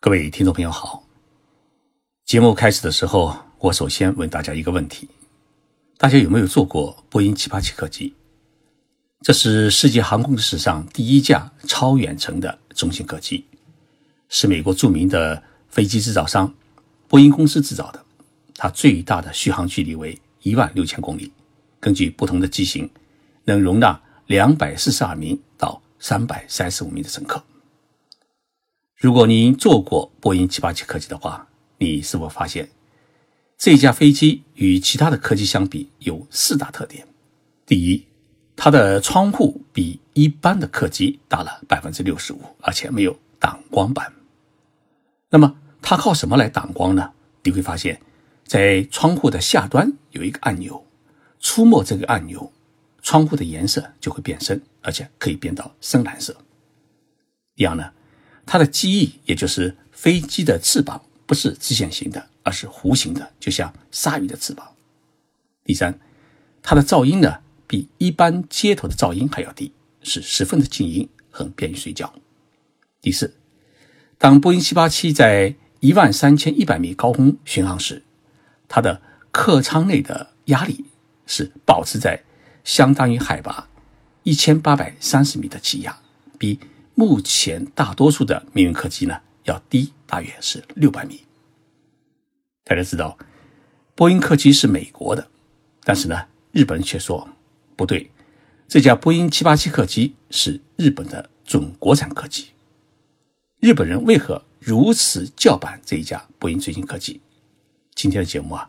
[0.00, 1.02] 各位听众朋友好，
[2.24, 5.08] 节目开始的时候，我首先问大家一个问题：
[5.96, 8.14] 大家有没有坐过波音七八七客机？
[9.22, 13.44] 这是世界航空史上第一架超远程的中型客机，
[14.28, 16.54] 是美国著名的飞机制造商
[17.08, 18.04] 波音公司制造的。
[18.54, 21.32] 它最大的续航距离为一万六千公里，
[21.80, 22.88] 根据不同的机型，
[23.46, 27.42] 能容纳两百四十二名到三百三十五名的乘客。
[28.98, 31.46] 如果您坐过波音787客机的话，
[31.78, 32.68] 你是否发现
[33.56, 37.06] 这架飞机与其他的客机相比有四大特点？
[37.64, 38.04] 第一，
[38.56, 44.12] 它的窗户比一般的客机大了百分之六十五，而且没有挡光板。
[45.30, 47.12] 那么它靠什么来挡光呢？
[47.44, 48.00] 你会发现，
[48.46, 50.84] 在窗户的下端有一个按钮，
[51.38, 52.52] 触摸这个按钮，
[53.00, 56.36] 窗户的颜色就会变深，而且可以变到深蓝色。
[57.54, 57.92] 第二呢？
[58.50, 64.66] 它的机翼，也就是飞机的翅膀，不是直线型的，而是弧形的，就像鲨鱼的翅膀。
[65.64, 66.00] 第三，
[66.62, 72.14] 它的噪音呢，比一般街头的噪音还要低，是十分的静音，很便于睡觉。
[73.02, 73.34] 第四，
[74.16, 78.02] 当波音787在一万三千一百米高空巡航时，
[78.66, 80.86] 它的客舱内的压力
[81.26, 82.24] 是保持在
[82.64, 83.68] 相当于海拔
[84.22, 85.98] 一千八百三十米的气压，
[86.38, 86.58] 比。
[86.98, 91.20] 目前大多数的民用客机呢要低，大约是六百米。
[92.64, 93.16] 大家知道，
[93.94, 95.28] 波音客机是美国的，
[95.84, 97.28] 但是呢，日本却说
[97.76, 98.10] 不对，
[98.66, 102.48] 这架波音七八七客机是日本的准国产客机。
[103.60, 107.20] 日本人为何如此叫板这一架波音最新客机？
[107.94, 108.68] 今天的节目啊，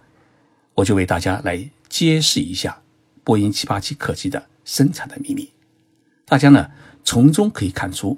[0.75, 2.79] 我就为大家来揭示一下
[3.23, 5.51] 波音七八七客机的生产的秘密。
[6.27, 6.69] 大家呢？
[7.11, 8.15] 从中可以看出，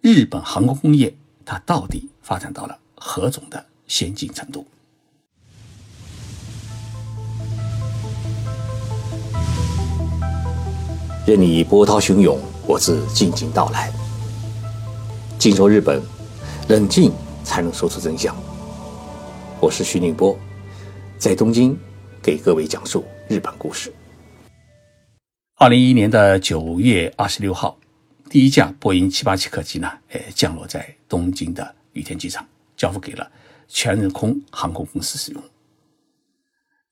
[0.00, 4.66] 日本航空工业它到底发展到了何种的先进程度。
[11.24, 12.36] 任你波涛汹涌，
[12.66, 13.92] 我自静静到来。
[15.38, 16.02] 静说日本，
[16.66, 17.12] 冷静
[17.44, 18.34] 才能说出真相。
[19.60, 20.36] 我是徐宁波，
[21.16, 21.78] 在东京
[22.20, 23.94] 给各位讲述日本故事。
[25.58, 27.78] 二零一一年的九月二十六号。
[28.28, 33.30] 第一架波音787客机呢，呃，降落在东京的羽田机场，交付给了
[33.68, 35.42] 全日空航空公司使用。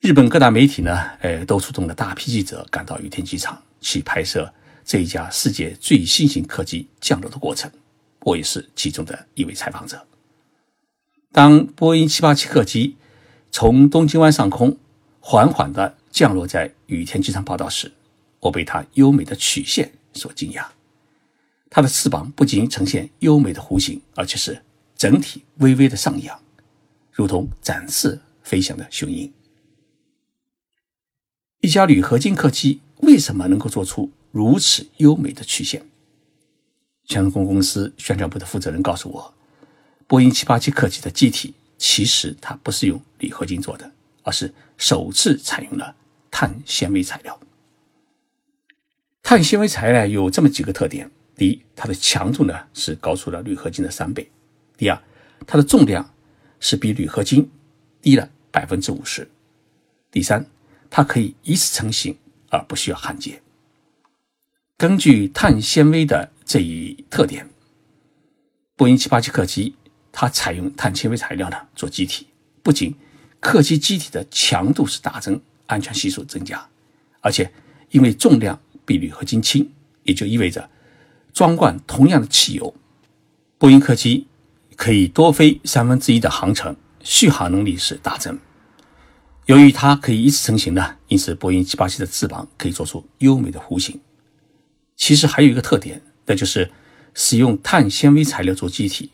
[0.01, 4.53] 日本各大媒体呢，呃，都出动了大批记者赶到羽田机场去拍摄
[4.85, 7.71] 这一架世界最新型客机降落的过程。
[8.21, 10.07] 我也是其中的一位采访者。
[11.33, 12.97] 当波音787客机
[13.51, 14.77] 从东京湾上空
[15.21, 17.93] 缓缓地降落在羽田机场跑道时，
[18.41, 20.65] 我被它优美的曲线所惊讶。
[21.75, 24.63] 它的翅膀不仅呈现优美的弧形，而且是
[24.95, 26.41] 整体微微的上扬，
[27.11, 29.33] 如同展翅飞翔的雄鹰。
[31.63, 35.85] 一架铝合金客机为什么能够做出如此优美的曲线？
[37.07, 39.35] 全空公司宣传部的负责人告诉我，
[40.07, 43.91] 波音787客机的机体其实它不是用铝合金做的，
[44.23, 45.97] 而是首次采用了
[46.31, 47.41] 碳纤维材料。
[49.25, 51.11] 碳纤维材料有这么几个特点。
[51.37, 54.23] 第一，它的强度呢是高出了铝合金的三倍；
[54.77, 55.03] 第二，
[55.47, 56.15] 它的重量
[56.61, 57.51] 是比铝合金
[58.01, 59.25] 低了百分之五十；
[60.13, 60.47] 第三，
[60.89, 62.17] 它可以一次成型
[62.51, 63.43] 而不需要焊接。
[64.77, 67.49] 根据碳纤维的这一特点，
[68.77, 69.75] 波音787客机
[70.13, 72.29] 它采用碳纤维材料呢做机体，
[72.63, 72.95] 不仅
[73.41, 76.65] 客机机体的强度是大增，安全系数增加，
[77.21, 77.53] 而且
[77.91, 79.69] 因为重量比铝合金轻，
[80.05, 80.71] 也就意味着。
[81.35, 82.73] 装灌同样的汽油，
[83.59, 84.29] 波音客机
[84.77, 88.39] 可以多飞三分之一的航程，续航能力是大增。
[89.47, 94.01] 由于它可以一次成型呢，因此波音787的翅膀可以做出优美的弧形。
[94.95, 96.71] 其实还有一个特点，那就是
[97.15, 99.11] 使用碳纤维材料做机体，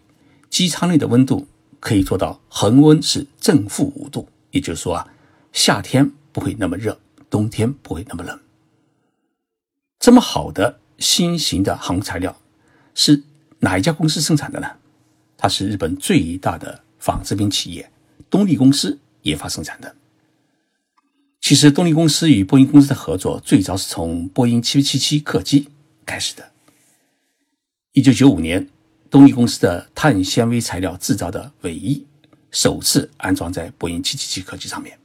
[0.50, 1.48] 机舱内的温度
[1.80, 5.08] 可以做到恒温是正负五度，也就是说啊，
[5.54, 7.00] 夏天不会那么热，
[7.30, 8.38] 冬天不会那么冷。
[9.98, 10.79] 这么好的。
[11.00, 12.40] 新型的航空材料
[12.94, 13.24] 是
[13.58, 14.70] 哪一家公司生产的呢？
[15.36, 17.90] 它是日本最大的纺织品企业
[18.28, 19.96] 东丽公司研发生产的。
[21.40, 25.68] 其实，东丽公司与波音公司的合作最早是从波音777客机
[26.04, 26.52] 开始的。
[27.92, 28.68] 一九九五年，
[29.10, 32.06] 东丽公司的碳纤维材料制造的尾翼
[32.50, 34.98] 首次安装在波音777客机上面。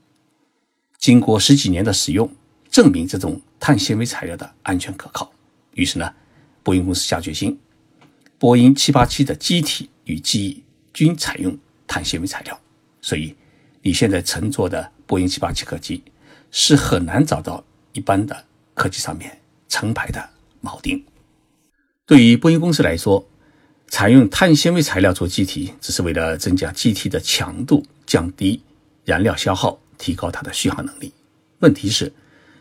[1.00, 2.30] 经过十几年的使用，
[2.70, 5.32] 证明这种碳纤维材料的安全可靠。
[5.76, 6.12] 于是呢，
[6.64, 7.58] 波音公司下决心，
[8.40, 10.64] 波音787的机体与机翼
[10.94, 12.60] 均采用碳纤维材料，
[13.02, 13.36] 所以
[13.82, 16.04] 你现在乘坐的波音787客机
[16.50, 17.64] 是很难找到
[17.94, 20.30] 一般的客机上面成排的
[20.64, 21.04] 铆钉。
[22.06, 23.28] 对于波音公司来说，
[23.88, 28.62] 采用碳纤维材料做机体，只是为了增加机体的强度，降低
[29.04, 31.12] 燃料消耗，提高它的续航能力。
[31.60, 32.12] 问题是，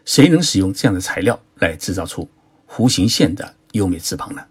[0.04, 2.28] 谁能使用这样的材料来制造出
[2.76, 4.44] 弧形线的优美翅膀呢？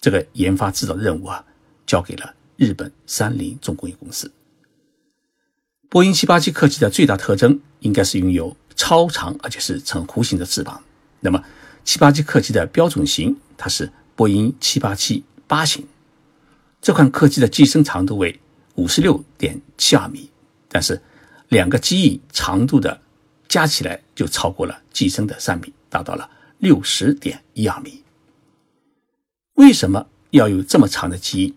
[0.00, 1.44] 这个研发制造任务啊，
[1.86, 4.32] 交给了日本三菱重工业公司。
[5.88, 10.82] 波音787客机的最大特征应该是拥有超长而且是呈弧形的翅膀。
[11.20, 11.40] 那么
[11.84, 15.22] ，787客机的标准型它是波音787。
[15.46, 15.86] 八型
[16.82, 18.40] 这款客机的机身长度为
[18.74, 20.28] 五十六点七二米，
[20.68, 21.00] 但是
[21.48, 23.00] 两个机翼长度的
[23.46, 26.28] 加起来就超过了机身的三米，达到了
[26.60, 28.04] 六十点一二米。
[29.54, 31.54] 为什么要有这么长的机翼？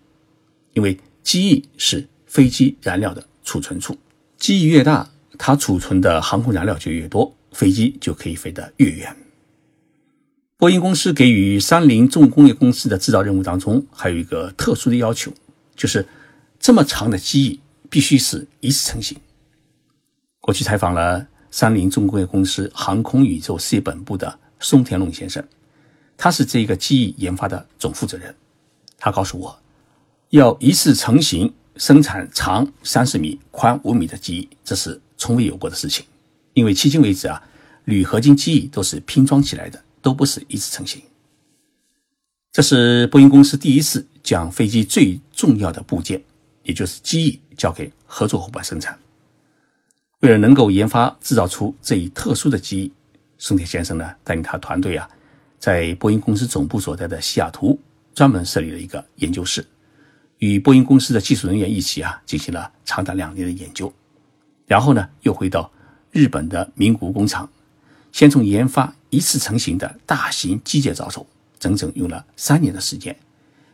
[0.72, 3.96] 因为机翼是飞机燃料的储存处，
[4.36, 5.08] 机翼越大，
[5.38, 9.14] 它储存的航空燃料就越多，飞机就可以飞得越远。
[10.56, 15.30] 波音公司给予三菱重工业公司的制造任务当中，还有一个特殊的要求，
[15.76, 16.06] 就是
[16.58, 17.60] 这么长的机翼
[17.90, 19.18] 必须是一次成型。
[20.42, 25.46] 我去采访了三菱重工业公司航空宇宙事业本部的松田龙先生，
[26.16, 28.34] 他是这个机翼研发的总负责人。
[28.98, 29.58] 他告诉我，
[30.30, 36.04] 要一次成型生产长三十米、宽五米的机翼，这是从未有过的事情。
[36.54, 37.42] 因为迄今为止啊，
[37.84, 39.84] 铝合金机翼都是拼装起来的。
[40.04, 41.00] 都不是一次成型。
[42.52, 46.22] 这是波音公司第一次将飞机最重要的部件，
[46.62, 48.98] 也就是机翼，交给合作伙伴生产。
[50.20, 52.92] 为了能够研发制造出这一特殊的机翼，
[53.38, 55.08] 松田先生呢带领他团队啊，
[55.58, 57.78] 在波音公司总部所在的西雅图
[58.14, 59.66] 专门设立了一个研究室，
[60.38, 63.92] 与波音公司的技术人员一起啊进行了长达两年的研究，
[64.66, 65.70] 然后呢又回到
[66.10, 67.48] 日本的名古屋工厂。
[68.12, 71.26] 先从研发一次成型的大型机械着手，
[71.58, 73.16] 整整用了三年的时间，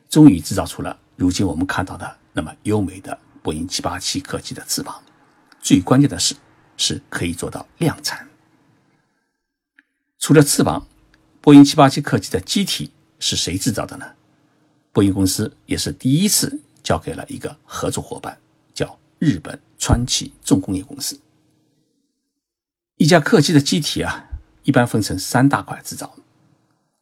[0.08, 4.98] 终于制造出了如今我们看到的那么优美的波音787客机的翅膀。
[5.60, 6.34] 最关键的是，
[6.78, 8.26] 是可以做到量产。
[10.20, 10.86] 除了翅膀，
[11.40, 14.12] 波音787客机的机体是谁制造的呢？
[14.92, 18.38] 波音公司也是第一次交给了一个合作伙伴，
[18.72, 21.18] 叫日本川崎重工业公司。
[22.96, 24.28] 一架客机的机体啊。
[24.62, 26.14] 一般分成三大块制造，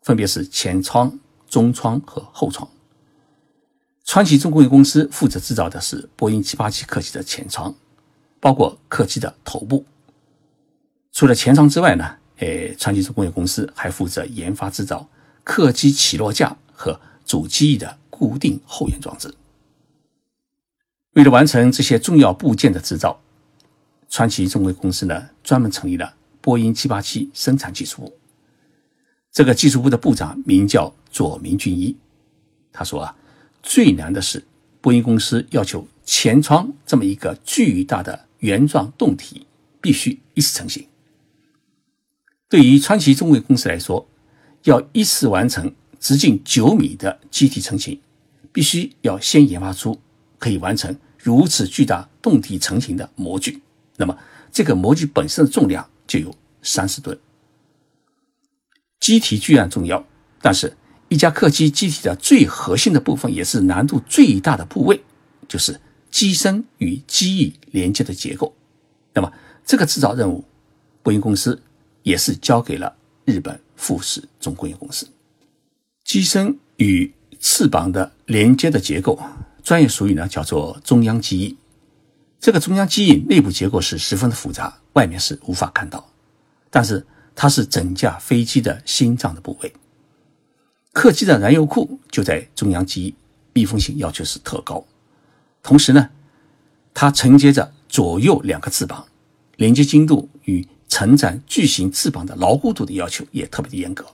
[0.02, 1.18] 分别是前窗、
[1.48, 2.70] 中窗和后窗。
[4.04, 7.74] 川崎重工业公司负责制造的是波音787客机的前窗，
[8.38, 9.84] 包括客机的头部。
[11.10, 15.08] 除了前窗之外呢，诶，川崎重工业公司还负责研发制造
[15.44, 19.34] 客机起落架和主机翼的固定后缘装置。
[21.14, 23.20] 为了完成这些重要部件的制造，
[24.08, 26.14] 川崎重工公司呢专门成立了。
[26.40, 28.16] 波音787生产技术部，
[29.32, 31.94] 这个技术部的部长名叫佐明俊一。
[32.72, 33.14] 他说啊，
[33.62, 34.42] 最难的是
[34.80, 39.46] 波音公司要求前窗这么一个巨大的圆状洞体
[39.80, 40.86] 必须一次成型。
[42.48, 44.08] 对于川崎重工公司来说，
[44.64, 48.00] 要一次完成直径九米的机体成型，
[48.52, 49.98] 必须要先研发出
[50.38, 53.62] 可以完成如此巨大洞体成型的模具。
[53.96, 54.16] 那么，
[54.50, 55.88] 这个模具本身的重量。
[56.08, 57.20] 就有三十吨。
[58.98, 60.02] 机体巨然重要，
[60.40, 60.74] 但是
[61.10, 65.04] 一架客机机体的最核心的部分，也是难度最大的部位，
[65.46, 65.78] 就是
[66.10, 68.54] 机身与机翼连接的结构。
[69.12, 69.30] 那么
[69.66, 70.42] 这个制造任务，
[71.02, 71.60] 波音公司
[72.08, 72.96] 也是交给了
[73.26, 75.06] 日本富士重工业公司。
[76.04, 79.20] 机身与翅膀的连接的结构，
[79.62, 81.58] 专业术语呢叫做中央机翼。
[82.40, 84.80] 这个中央机翼内部结构是十分的复杂。
[84.94, 86.10] 外面是无法看到，
[86.70, 89.72] 但是它是整架飞机的心脏的部位。
[90.92, 93.14] 客机的燃油库就在中央机翼，
[93.52, 94.84] 密封性要求是特高。
[95.62, 96.08] 同时呢，
[96.92, 99.06] 它承接着左右两个翅膀，
[99.56, 104.04] 连接精度与承载巨型翅膀的牢固度的要求也特别的严格。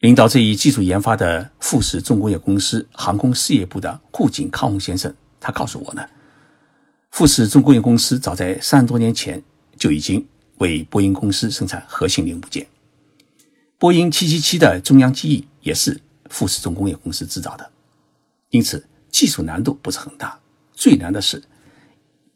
[0.00, 6.06] 领导这一技术研发的富士重工业公司航空事业部的户井康宏先生，他告诉我呢。
[7.10, 9.42] 富士重工业公司早在三十多年前
[9.76, 10.24] 就已经
[10.58, 12.64] 为波音公司生产核心零部件。
[13.78, 16.00] 波音777的中央机翼也是
[16.30, 17.68] 富士重工业公司制造的，
[18.50, 20.38] 因此技术难度不是很大。
[20.74, 21.42] 最难的是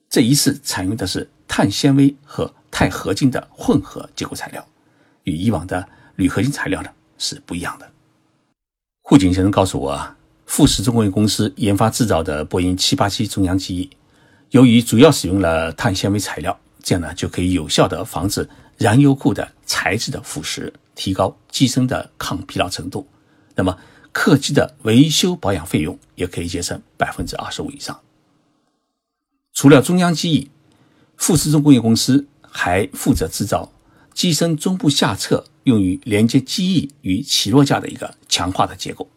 [0.08, 4.66] 这一次采用的是碳纤维和钛合金的混合结构材料，
[5.24, 7.86] 与以往的铝合金材料呢是不一样的。
[9.02, 10.16] 户井先生告诉我啊，
[10.46, 13.90] 富士重工公司研发制造的波音787中央机翼，
[14.52, 23.06] 由于主要使用了碳纤维材料，这样呢就可以有效的防止燃油库的材质的腐蚀，提高机身的抗疲劳程度。
[23.54, 23.78] 那么
[24.10, 28.00] 客机的维修保养费用也可以节省百分之二十五以上。
[29.52, 30.50] 除了中央机翼，
[31.22, 33.70] 富士重工业公司还负责制造
[34.12, 39.08] 机身中部下侧用于连接机翼与起落架的一个强化的结构。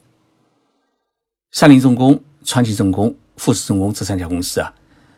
[1.52, 4.72] 三菱重工、川崎重工、富士重工这三家公司啊，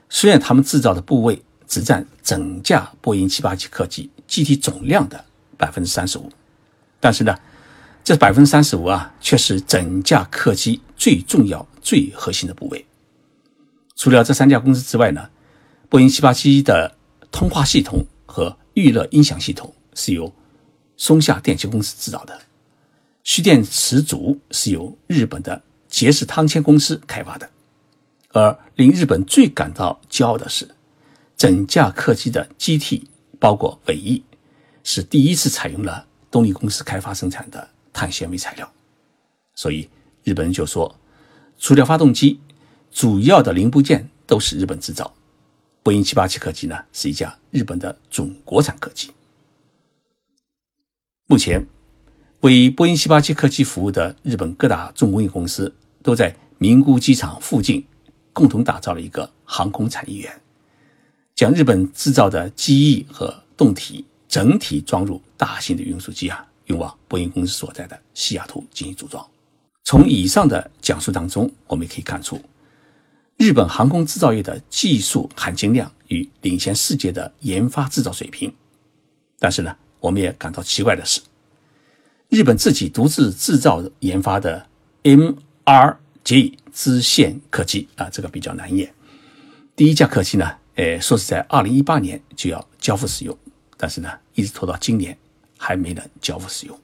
[0.07, 5.25] 虽然他们制造的部位只占整架波音787客机机体总量的
[5.57, 6.31] 百分之三十五，
[7.01, 7.37] 但是呢，
[8.01, 12.85] 这百分之三十五啊，却是整架客机最重要、最核心的部位。
[13.97, 15.29] 除了这三家公司之外呢，
[15.89, 16.95] 波音787的
[17.31, 20.33] 通话系统和娱乐音响系统是由
[20.97, 22.39] 松下电器公司制造的，
[23.23, 27.49] 蓄电池组是由日本的杰士汤千公司开发的。
[28.33, 30.67] 而令日本最感到骄傲的是，
[31.37, 33.07] 整架客机的机体
[33.39, 34.21] 包括尾翼
[34.83, 38.69] 是第一次采用了动力公司开发生产的碳纤维材料。
[39.55, 39.89] 所以
[40.23, 40.93] 日本人就说，
[41.57, 42.39] 除了发动机。
[42.89, 45.13] 主要的零部件都是日本制造，
[45.87, 49.09] 波音787客机呢是一架日本的准国产客机。
[51.27, 51.65] 目前，
[52.41, 57.85] 为波音787客机服务的日本各大重工业公司都在名古机场附近
[58.33, 60.41] 共同打造了一个航空产业园，
[61.33, 69.25] 将日本制造的机翼和动体整体装入大型的运输机啊，运往波音公司所在的西雅图进行组装。
[69.85, 72.37] 从以上的讲述当中，我们也可以看出。
[73.37, 78.51] 日本航空制造业的技术含金量与领先世界的研发制造水平，
[79.37, 81.21] 但是呢，我们也感到奇怪的是，
[82.29, 84.65] 日本自己独自制造研发的
[85.03, 88.91] MRJ 支线客机啊，这个比较难念。
[89.75, 93.37] 第一架客机呢，呃，说是在二零一八年就要交付使用，
[93.77, 95.15] 但是呢，一直拖到今年
[95.57, 96.79] 还没能交付使用。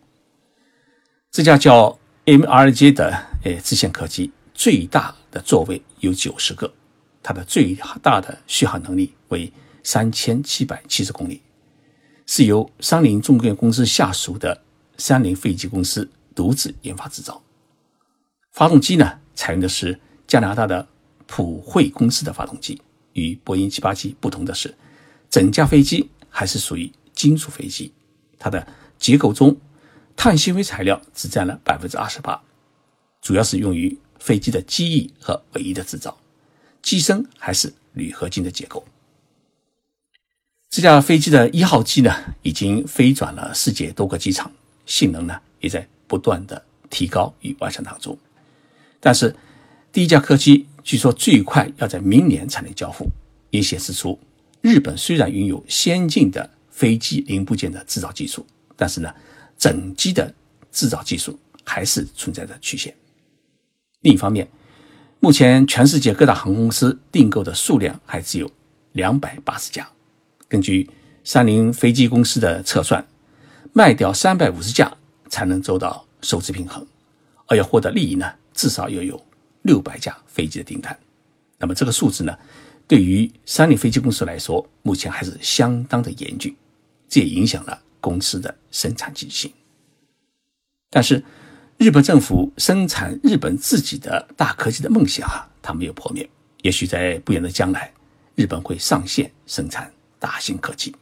[1.32, 3.12] 这架叫 MRJ 的
[3.44, 4.32] 呃支线客机。
[4.56, 6.72] 最大的座位有九十个，
[7.24, 9.52] 它的最大的续航能力为
[9.84, 11.42] 三千七百七十公里，
[12.28, 14.62] 是由三菱重工业公司下属的
[14.98, 17.42] 三菱飞机公司独自研发制造。
[18.52, 20.88] 发动机呢，采用的是加拿大的
[21.26, 22.80] 普惠公司的发动机。
[23.14, 24.76] 与波音七八七不同的是，
[25.30, 27.92] 整架飞机还是属于金属飞机，
[28.38, 28.68] 它的
[29.00, 29.58] 结构中
[30.16, 32.40] 碳纤维材料只占了百分之二十八，
[33.20, 33.98] 主要是用于。
[34.24, 36.18] 飞机的机翼和尾翼的制造，
[36.82, 38.86] 机身还是铝合金的结构。
[40.70, 44.50] 这架飞机的一号机呢，已经飞转了世界多个机场，
[44.86, 48.18] 性能呢也在不断的提高与完善当中。
[49.02, 49.36] 但是，
[49.92, 53.10] 第一架客机据说最快要在明年才能交付，
[53.50, 54.18] 也显示出
[54.62, 59.14] 日本虽然拥有先进的飞机零部件的制造技术，但是呢，
[59.58, 60.34] 整机的
[60.72, 62.96] 制造技术还是存在着缺陷。
[64.04, 64.48] 另一方面，
[65.20, 68.52] 目前全世界各大航空公司订购的数量还只有
[68.92, 69.90] 两百八十架。
[70.50, 70.90] 根据
[71.24, 73.06] 三菱飞机公司的测算，
[73.72, 74.96] 卖掉三百五十架
[75.30, 76.86] 才能做到收支平衡，
[77.48, 79.26] 而要获得利益呢，至少要有
[79.62, 80.98] 六百架飞机的订单。
[81.58, 82.38] 那么这个数字呢，
[82.86, 86.54] 对于三菱飞机公司来说，目前还是相当的严峻，
[87.08, 89.54] 这也影响了公司的生产积极性。
[90.90, 91.24] 但是，
[91.78, 96.30] 日本政府生产日本自己的大科技的梦想啊，它没有破灭。
[96.62, 97.92] 也许在不远的将来，
[98.36, 100.96] 日本会上线生产大型科技。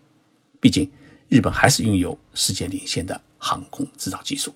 [0.59, 0.89] 毕竟，
[1.29, 4.53] 日本还是拥有世界领先的航空制造技术。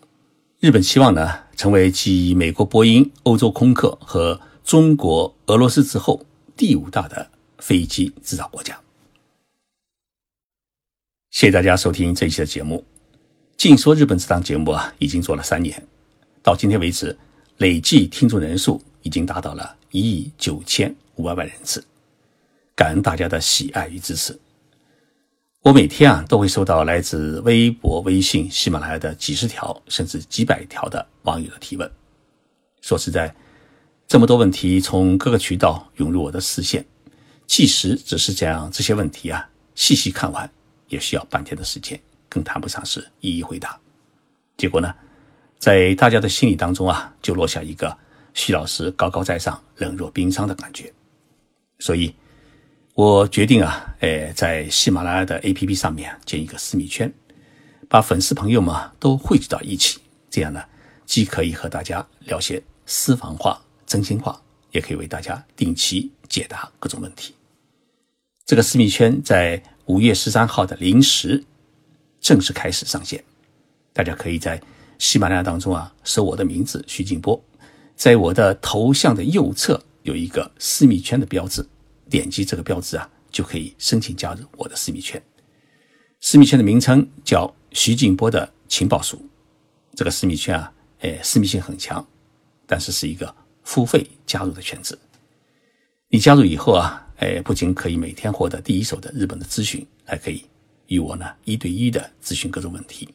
[0.60, 6.26] 日本期望呢，成为继美国波音、欧洲空客和中国、俄罗斯之后
[6.58, 7.30] 第五大的
[7.60, 8.80] 飞机制造国家。
[11.30, 12.84] 谢谢大家收听这一期的节目。
[13.58, 15.86] 净说日本这档节目啊，已经做了三年。
[16.46, 17.18] 到今天为止，
[17.58, 21.84] 累计听众人数已经达到了一亿九千五百万人次，
[22.76, 24.40] 感恩大家的喜爱与支持。
[25.62, 31.92] 我每天啊都会收到来自微博、微信、喜马拉雅的几十条甚至几百条的网友的提问。
[32.80, 33.36] 说实在，
[34.08, 36.86] 这么多问题从各个渠道涌入我的视线，
[37.48, 40.48] 即使只是将这些问题啊细细看完，
[40.90, 42.00] 也需要半天的时间，
[42.30, 43.76] 更谈不上是一一回答。
[44.56, 44.94] 结果呢？
[45.60, 47.98] 在大家的心里当中啊，就落下一个
[48.34, 50.92] 徐老师高高在上、冷若冰霜的感觉。
[51.80, 52.14] 所以，
[52.94, 57.12] 我决定啊，呃，在喜马拉雅的 APP 上面建一个私密圈，
[57.90, 60.00] 把粉丝朋友们都汇聚到一起。
[60.30, 60.64] 这样呢，
[61.06, 67.34] 既可以和大家聊些私房话真心话，也可以为大家定期解答各种问题。
[68.46, 71.44] 这个私密圈在五月十三号的零时
[72.22, 73.24] 正式开始上线，
[73.92, 74.62] 大家可以在
[74.98, 77.42] 喜马拉雅当中啊搜我的名字徐静波，
[77.96, 81.66] 在我的头像的右侧有一个私密圈的标志，
[82.10, 85.22] 点击这个标志啊就可以申请加入我的私密圈。
[86.22, 89.22] 私密圈的名称叫徐静波的情报署，
[89.96, 92.06] 这个私密圈啊，哎，私密性很强，
[92.66, 93.34] 但是是一个
[93.64, 94.98] 付费加入的圈子。
[96.10, 97.02] 你加入以后啊。
[97.20, 100.44] 哎，不仅可以每天获得第一手的日本的资讯，还可以
[100.88, 103.08] 与我呢一对一的咨询各种问题，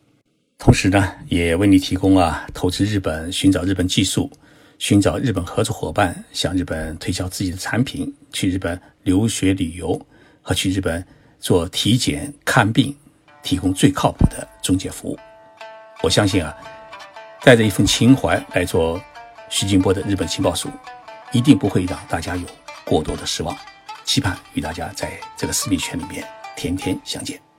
[0.60, 4.30] 同时呢，也为你提供啊投资日本、寻找日本技术、
[4.78, 9.98] 寻找日本合作伙伴、向日本推销自己的产品、去日本留学旅游
[10.42, 11.02] 和去日本
[11.40, 12.94] 做体检看病，
[13.42, 15.18] 提供最靠谱的中介服务。
[16.02, 16.54] 我相信啊，
[17.42, 19.02] 带着一份情怀来做
[19.48, 20.68] 徐金波的日本情报署，
[21.32, 22.46] 一定不会让大家有
[22.84, 23.56] 过多的失望。
[24.04, 26.22] 期盼与大家在这个私密圈里面
[26.54, 27.49] 天天相见。